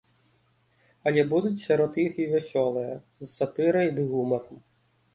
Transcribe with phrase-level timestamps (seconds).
[1.11, 4.57] Але будуць сярод іх і вясёлыя, з сатырай ды гумарам.